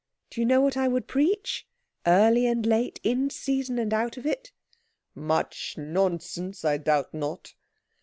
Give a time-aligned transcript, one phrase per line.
[0.31, 1.67] Do you know what I would preach?
[2.07, 2.99] Early and late?
[3.03, 4.51] In season and out of it?"
[5.13, 7.53] "Much nonsense, I doubt not."